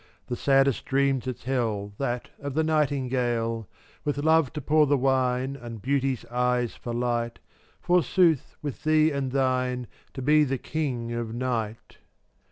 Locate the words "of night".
11.13-11.99